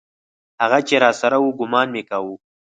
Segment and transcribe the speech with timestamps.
[0.61, 2.35] هغه چې راسره و ګومان مې کاوه.